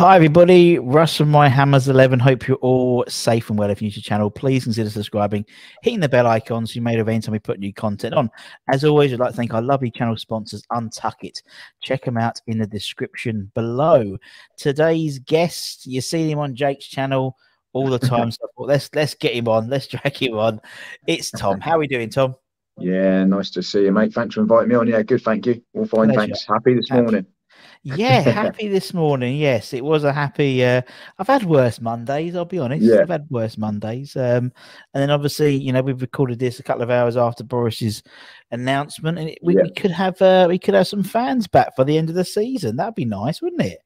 [0.00, 0.78] Hi, everybody.
[0.78, 2.20] Russ from My Hammers 11.
[2.20, 3.68] Hope you're all safe and well.
[3.68, 5.44] If you're new to the channel, please consider subscribing,
[5.82, 8.30] hitting the bell icon so you may event time we put new content on.
[8.72, 11.42] As always, I'd like to thank our lovely channel sponsors, Untuck It.
[11.82, 14.16] Check them out in the description below.
[14.56, 17.36] Today's guest, you see him on Jake's channel
[17.74, 18.30] all the time.
[18.30, 19.68] so let's let's get him on.
[19.68, 20.62] Let's drag him on.
[21.06, 21.60] It's Tom.
[21.60, 22.36] How are we doing, Tom?
[22.78, 24.14] Yeah, nice to see you, mate.
[24.14, 24.86] Thanks for inviting me on.
[24.86, 25.20] Yeah, good.
[25.20, 25.62] Thank you.
[25.74, 26.08] All fine.
[26.08, 26.20] Pleasure.
[26.20, 26.46] Thanks.
[26.46, 27.02] Happy this Happy.
[27.02, 27.26] morning.
[27.82, 29.36] Yeah, happy this morning.
[29.36, 30.64] Yes, it was a happy.
[30.64, 30.82] Uh,
[31.18, 32.36] I've had worse Mondays.
[32.36, 32.84] I'll be honest.
[32.84, 33.00] Yeah.
[33.00, 34.16] I've had worse Mondays.
[34.16, 34.52] Um,
[34.92, 38.02] and then obviously, you know, we've recorded this a couple of hours after Boris's
[38.50, 39.62] announcement, and it, we, yeah.
[39.62, 42.24] we, could have uh, we could have some fans back for the end of the
[42.24, 42.76] season.
[42.76, 43.78] That'd be nice, wouldn't it?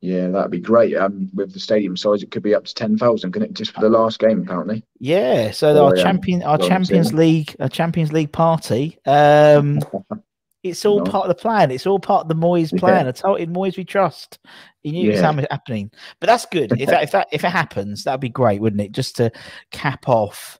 [0.00, 0.96] Yeah, that'd be great.
[0.96, 3.52] Um, with the stadium size, it could be up to ten thousand, can it?
[3.52, 4.82] Just for the last game, apparently.
[4.98, 5.50] Yeah.
[5.50, 8.98] So oh, our champion, our Champions League, our Champions League party.
[9.04, 9.80] Um,
[10.62, 11.10] It's all no.
[11.10, 11.70] part of the plan.
[11.70, 13.06] It's all part of the Moyes plan.
[13.06, 13.08] Yeah.
[13.08, 14.38] I told him Moyes we trust.
[14.82, 15.18] He knew yeah.
[15.18, 16.72] it was happening, but that's good.
[16.78, 18.92] if that, if that if it happens, that'd be great, wouldn't it?
[18.92, 19.30] Just to
[19.70, 20.58] cap off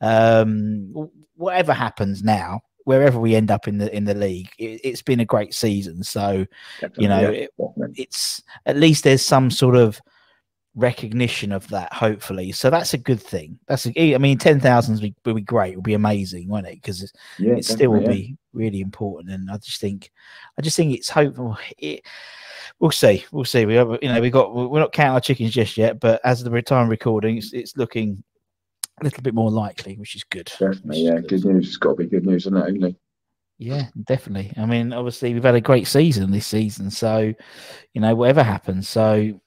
[0.00, 4.50] um, whatever happens now, wherever we end up in the in the league.
[4.58, 6.46] It, has been a great season, so
[6.80, 7.28] Definitely, you know yeah.
[7.28, 7.50] it,
[7.94, 10.00] it's at least there's some sort of
[10.74, 12.52] recognition of that hopefully.
[12.52, 13.58] So that's a good thing.
[13.66, 15.72] That's a, i mean 10,000 would be great.
[15.72, 16.82] It would be amazing wouldn't it?
[16.82, 18.08] Because yeah, it still will yeah.
[18.08, 19.32] be really important.
[19.32, 20.10] And i just think
[20.58, 22.02] i just think it's hopeful oh, it,
[22.78, 23.24] we'll see.
[23.32, 23.66] We'll see.
[23.66, 26.42] We have you know we got we're not counting our chickens just yet but as
[26.42, 28.22] the time recording it's, it's looking
[29.00, 30.46] a little bit more likely which is good.
[30.46, 31.28] Definitely yeah good.
[31.28, 31.68] good news.
[31.68, 32.96] It's got to be good news isn't it only
[33.58, 34.52] yeah, definitely.
[34.56, 37.32] I mean, obviously, we've had a great season this season, so
[37.92, 38.88] you know, whatever happens.
[38.88, 39.40] So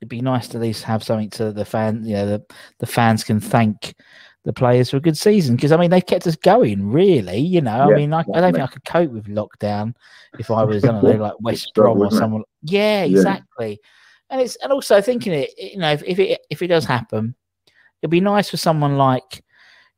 [0.00, 2.06] it'd be nice to at least have something to the fans.
[2.06, 2.44] You know, the,
[2.78, 3.94] the fans can thank
[4.44, 6.90] the players for a good season because I mean they've kept us going.
[6.90, 9.94] Really, you know, yeah, I mean, I, I, don't think I could cope with lockdown
[10.38, 12.44] if I was, I don't know, like West Brom or someone.
[12.62, 13.70] Yeah, exactly.
[13.70, 13.76] Yeah.
[14.30, 17.34] And it's and also thinking it, you know, if, if it if it does happen,
[18.00, 19.42] it'd be nice for someone like,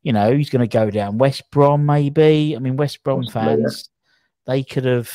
[0.03, 2.55] you know, who's going to go down West Brom maybe.
[2.55, 3.89] I mean, West Brom fans,
[4.47, 4.53] yeah.
[4.53, 5.09] they could have.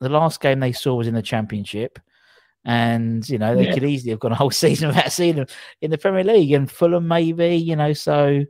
[0.00, 1.98] The last game they saw was in the Championship
[2.66, 3.74] and you know they yeah.
[3.74, 5.46] could easily have gone a whole season without seeing them
[5.80, 8.44] in the Premier League and Fulham maybe you know so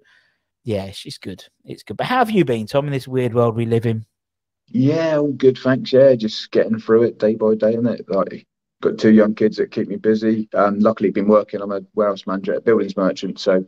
[0.65, 1.45] yeah it's good.
[1.65, 1.97] It's good.
[1.97, 4.05] But how have you been Tom in this weird world we live in?
[4.69, 5.93] Yeah all good thanks.
[5.93, 8.07] Yeah just getting through it day by day and it?
[8.09, 8.47] Like
[8.83, 10.49] got two young kids that keep me busy.
[10.55, 11.61] Um luckily been working.
[11.61, 13.65] I'm a warehouse manager at a buildings merchant so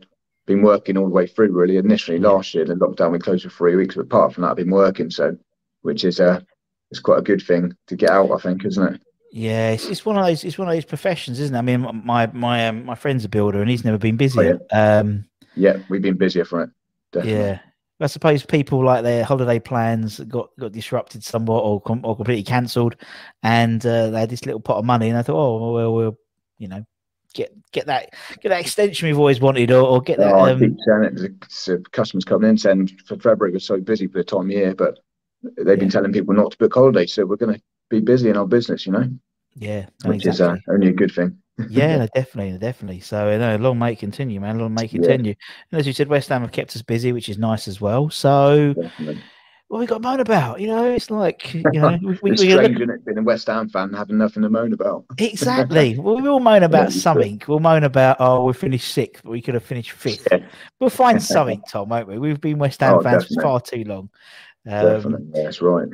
[0.47, 1.77] been working all the way through really.
[1.77, 4.57] Initially last year the lockdown we closed for three weeks but apart from that I've
[4.57, 5.37] been working so
[5.83, 6.43] which is a
[6.89, 9.01] it's quite a good thing to get out I think isn't it
[9.31, 11.59] yeah, it's, it's one of those it's one of those professions, isn't it?
[11.59, 14.59] I mean, my my um, my friend's a builder and he's never been busier.
[14.61, 14.97] Oh, yeah.
[14.99, 15.25] Um,
[15.55, 16.69] yeah, we've been busier for it.
[17.11, 17.39] Definitely.
[17.39, 17.59] Yeah,
[18.01, 22.43] I suppose people like their holiday plans got got disrupted somewhat or com- or completely
[22.43, 22.95] cancelled,
[23.43, 26.17] and uh, they had this little pot of money, and I thought, oh well, we'll
[26.57, 26.85] you know
[27.33, 30.33] get get that get that extension we've always wanted, or, or get that.
[30.33, 30.57] Oh, um...
[30.57, 31.15] I keep saying it.
[31.15, 34.73] The customers coming in saying for February we're so busy for the time of year,
[34.73, 34.99] but
[35.43, 35.75] they've yeah.
[35.75, 38.47] been telling people not to book holidays, so we're going to be busy in our
[38.47, 39.09] business, you know.
[39.55, 40.31] Yeah, which exactly.
[40.31, 41.37] is uh, only a good thing.
[41.69, 43.01] yeah, definitely, definitely.
[43.01, 44.59] So, no, long may continue, man.
[44.59, 45.31] Long may continue.
[45.31, 45.65] Yeah.
[45.71, 48.09] And as you said, West Ham have kept us busy, which is nice as well.
[48.09, 49.21] So, definitely.
[49.67, 50.61] what we got to moan about?
[50.61, 52.89] You know, it's like you know, we, it's we, strange, look...
[52.89, 55.03] it, being a West Ham fan having nothing to moan about.
[55.17, 55.99] exactly.
[55.99, 57.41] well, we all moan about yeah, something.
[57.47, 60.27] We'll moan about oh, we finished sixth, but we could have finished fifth.
[60.31, 60.45] Yeah.
[60.79, 62.17] We'll find something, Tom, won't we?
[62.17, 63.35] We've been West Ham oh, fans definitely.
[63.35, 64.09] for far too long.
[64.65, 65.87] Um, definitely, that's right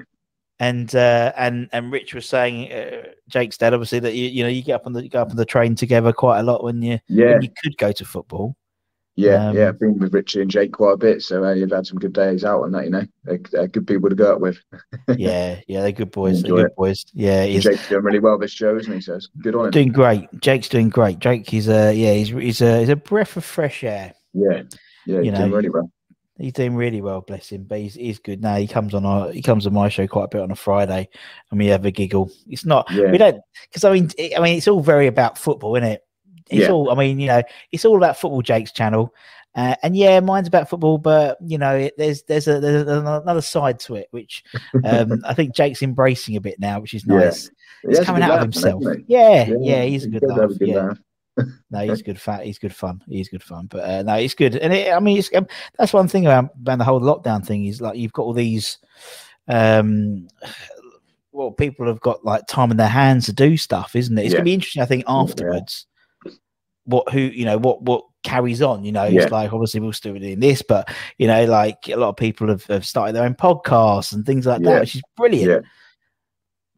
[0.59, 4.49] and uh, and and Rich was saying, uh, Jake's dad, obviously that you you know
[4.49, 6.63] you get up on the you go up on the train together quite a lot
[6.63, 8.55] when you yeah when you could go to football.
[9.17, 11.71] Yeah, um, yeah, I've been with Richie and Jake quite a bit, so uh, you've
[11.71, 12.83] had some good days out on that.
[12.83, 14.57] You know, they're, they're good people to go out with.
[15.17, 16.41] yeah, yeah, they're good boys.
[16.41, 16.75] They're good it.
[16.75, 17.05] boys.
[17.13, 18.99] Yeah, he's Jake's doing really well this show, isn't he?
[18.99, 19.71] So it's good on him.
[19.71, 20.27] Doing great.
[20.41, 21.19] Jake's doing great.
[21.19, 24.13] Jake, he's a yeah, he's he's a he's a breath of fresh air.
[24.33, 24.63] Yeah,
[25.05, 25.89] yeah, he's you know, doing really well.
[26.37, 27.63] He's doing really well, bless him.
[27.63, 28.55] But he's, he's good now.
[28.55, 31.07] He comes on our he comes on my show quite a bit on a Friday,
[31.49, 32.29] and we have a giggle.
[32.47, 33.09] It's not yeah.
[33.09, 36.05] we don't because I mean I mean it's all very about football, isn't it?
[36.49, 36.71] It's yeah.
[36.71, 37.41] all I mean you know
[37.71, 38.41] it's all about football.
[38.41, 39.13] Jake's channel,
[39.55, 43.41] Uh, and yeah, mine's about football, but you know, it, there's there's a there's another
[43.41, 44.43] side to it, which
[44.83, 47.49] um, I think Jake's embracing a bit now, which is nice.
[47.83, 47.89] Yeah.
[47.91, 48.83] He's coming out of himself.
[49.07, 50.51] Yeah, yeah, he's a good laugh.
[50.51, 50.87] A good yeah.
[50.87, 50.99] Laugh.
[51.71, 52.45] No, he's good fat.
[52.45, 53.01] He's good fun.
[53.07, 53.67] He's good fun.
[53.67, 54.55] But uh, no, he's good.
[54.55, 55.47] And it, I mean, it's, um,
[55.77, 58.77] that's one thing about, about the whole lockdown thing is like you've got all these,
[59.47, 60.27] um,
[61.31, 64.23] well, people have got like time in their hands to do stuff, isn't it?
[64.23, 64.37] It's yeah.
[64.37, 64.81] gonna be interesting.
[64.81, 65.85] I think afterwards,
[66.25, 66.31] yeah.
[66.85, 68.85] what who you know what what carries on.
[68.85, 69.23] You know, yeah.
[69.23, 72.15] it's like obviously we're still be doing this, but you know, like a lot of
[72.15, 75.65] people have, have started their own podcasts and things like that, which is brilliant.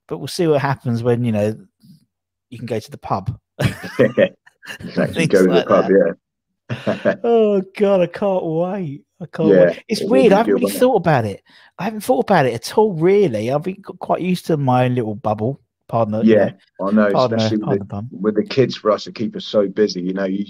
[0.08, 1.56] But we'll see what happens when you know
[2.50, 3.40] you can go to the pub.
[4.80, 5.28] Exactly.
[5.28, 7.16] Go to like the pub, yeah.
[7.24, 9.04] oh god, I can't wait.
[9.22, 9.84] I can't yeah, wait.
[9.88, 10.34] It's it weird.
[10.34, 11.44] I haven't really thought about it.
[11.80, 13.52] I haven't thought about it at all, really.
[13.52, 15.62] I've been quite used to my own little bubble.
[15.88, 18.92] Pardon the, yeah, you know, I know, pardon especially with, the, with, the, kids for
[18.92, 20.02] us to keep us so busy.
[20.02, 20.46] You know, you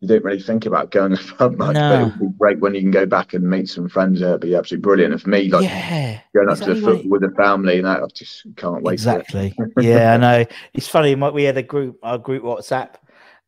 [0.00, 1.90] you don't really think about going to the pub much, no.
[1.90, 4.30] but it would be great when you can go back and meet some friends there.
[4.30, 5.12] It'd be absolutely brilliant.
[5.12, 8.02] And for me, like yeah, going up to the foot with the family and that,
[8.02, 8.94] I just can't wait.
[8.94, 9.54] Exactly.
[9.80, 10.44] yeah, I know.
[10.74, 11.14] It's funny.
[11.14, 12.96] We had a group, our group WhatsApp,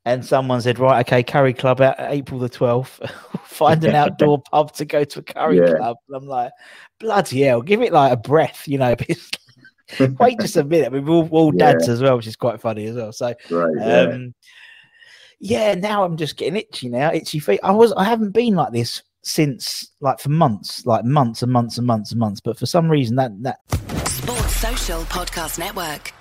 [0.08, 3.10] and someone said, right, okay, curry club out April the 12th.
[3.44, 5.74] Find an outdoor pub to go to a curry yeah.
[5.76, 5.98] club.
[6.08, 6.50] And I'm like,
[6.98, 8.96] bloody hell, give it like a breath, you know.
[10.18, 10.86] Wait just a minute.
[10.86, 11.72] I mean, we're all, we're all yeah.
[11.72, 13.12] dads as well, which is quite funny as well.
[13.12, 14.00] So, right, yeah.
[14.00, 14.34] Um,
[15.40, 17.60] yeah, now I'm just getting itchy now, itchy feet.
[17.62, 21.76] I was, I haven't been like this since like for months, like months and months
[21.76, 22.40] and months and months.
[22.40, 23.60] But for some reason, that that
[24.08, 26.12] Sports Social Podcast Network.